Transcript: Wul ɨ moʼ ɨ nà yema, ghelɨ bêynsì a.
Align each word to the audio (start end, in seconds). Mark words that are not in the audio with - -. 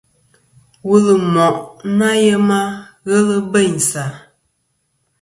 Wul 0.87 1.05
ɨ 1.13 1.15
moʼ 1.33 1.55
ɨ 1.85 1.87
nà 1.97 2.07
yema, 2.23 2.59
ghelɨ 3.07 3.35
bêynsì 3.51 3.97
a. 4.03 4.05